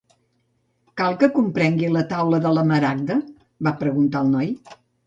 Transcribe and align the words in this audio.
"Cal 1.01 1.17
que 1.25 1.29
comprengui 1.35 1.91
la 1.97 2.03
Taula 2.15 2.41
de 2.49 2.55
la 2.57 2.65
Maragda?", 2.73 3.21
va 3.69 3.79
preguntar 3.85 4.27
el 4.27 4.35
noi. 4.37 4.55